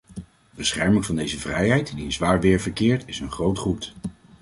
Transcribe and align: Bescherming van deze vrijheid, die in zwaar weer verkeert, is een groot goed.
Bescherming 0.51 1.05
van 1.05 1.15
deze 1.15 1.39
vrijheid, 1.39 1.95
die 1.95 2.03
in 2.03 2.11
zwaar 2.11 2.39
weer 2.41 2.59
verkeert, 2.59 3.03
is 3.07 3.19
een 3.19 3.31
groot 3.31 3.57
goed. 3.59 3.93